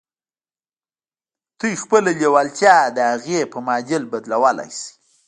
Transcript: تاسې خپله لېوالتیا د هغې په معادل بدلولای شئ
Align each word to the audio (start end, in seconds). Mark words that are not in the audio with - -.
تاسې 1.59 1.81
خپله 1.83 2.09
لېوالتیا 2.19 2.77
د 2.95 2.97
هغې 3.11 3.41
په 3.51 3.57
معادل 3.67 4.03
بدلولای 4.11 4.69
شئ 4.79 4.91